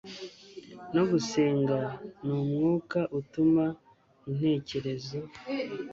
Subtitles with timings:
[0.95, 1.77] no gusenga
[2.25, 3.65] ni umwuka utuma
[4.29, 5.17] intekerezo